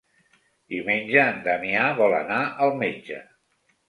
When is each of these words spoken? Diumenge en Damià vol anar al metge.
Diumenge 0.73 1.19
en 1.33 1.37
Damià 1.47 1.83
vol 1.99 2.15
anar 2.21 2.39
al 2.69 2.73
metge. 2.81 3.19